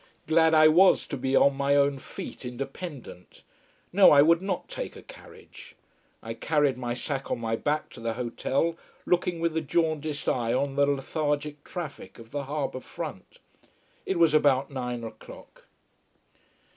Glad 0.25 0.55
I 0.55 0.67
was 0.67 1.05
to 1.05 1.15
be 1.15 1.35
on 1.35 1.53
my 1.53 1.75
own 1.75 1.99
feet, 1.99 2.43
independent. 2.43 3.43
No, 3.93 4.09
I 4.09 4.23
would 4.23 4.41
not 4.41 4.67
take 4.67 4.95
a 4.95 5.03
carriage. 5.03 5.75
I 6.23 6.33
carried 6.33 6.75
my 6.75 6.95
sack 6.95 7.29
on 7.29 7.37
my 7.39 7.55
back 7.55 7.89
to 7.91 7.99
the 7.99 8.13
hotel, 8.15 8.75
looking 9.05 9.39
with 9.39 9.55
a 9.55 9.61
jaundiced 9.61 10.27
eye 10.27 10.53
on 10.53 10.73
the 10.73 10.87
lethargic 10.87 11.63
traffic 11.63 12.17
of 12.17 12.31
the 12.31 12.45
harbour 12.45 12.79
front. 12.79 13.37
It 14.07 14.17
was 14.17 14.33
about 14.33 14.71
nine 14.71 15.03
o'clock. 15.03 15.67